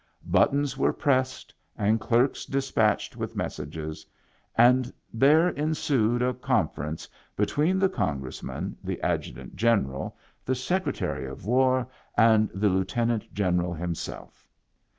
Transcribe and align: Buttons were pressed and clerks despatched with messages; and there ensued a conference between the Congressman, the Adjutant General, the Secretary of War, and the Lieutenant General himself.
Buttons 0.25 0.79
were 0.79 0.93
pressed 0.93 1.53
and 1.77 1.99
clerks 1.99 2.45
despatched 2.47 3.15
with 3.17 3.35
messages; 3.35 4.03
and 4.55 4.91
there 5.13 5.49
ensued 5.49 6.23
a 6.23 6.33
conference 6.33 7.07
between 7.35 7.77
the 7.77 7.87
Congressman, 7.87 8.75
the 8.83 8.99
Adjutant 9.03 9.55
General, 9.55 10.17
the 10.43 10.55
Secretary 10.55 11.27
of 11.27 11.45
War, 11.45 11.87
and 12.17 12.49
the 12.51 12.69
Lieutenant 12.69 13.31
General 13.31 13.75
himself. 13.75 14.47